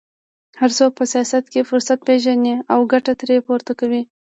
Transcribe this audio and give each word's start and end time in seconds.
هر 0.59 0.71
څوک 0.77 0.91
په 0.97 1.05
سیاست 1.11 1.45
کې 1.51 1.67
فرصت 1.69 1.99
پېژني 2.07 2.53
او 2.73 2.79
ګټه 2.91 3.13
ترې 3.19 3.37
پورته 3.47 3.71
کوي 3.79 4.01